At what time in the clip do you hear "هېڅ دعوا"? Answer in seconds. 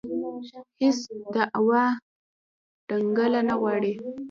0.79-1.83